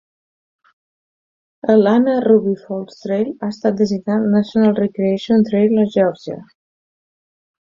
El 1.73 1.89
Anna 1.91 2.15
Ruby 2.25 2.53
Falls 2.61 2.97
Trail 3.01 3.29
ha 3.41 3.51
estat 3.57 3.77
designat 3.83 4.27
National 4.37 4.75
Recreation 4.81 5.45
Trail 5.53 5.85
a 5.85 5.89
Geòrgia. 5.99 6.41